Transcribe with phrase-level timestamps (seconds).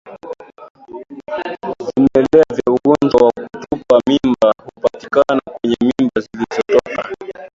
[1.95, 7.09] Vimelea vya ugonjwa wa kutupa mimba hupatikana kwenye mimba zilizotoka